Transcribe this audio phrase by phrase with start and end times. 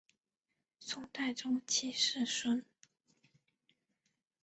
[0.79, 2.65] 宋太宗七世孙。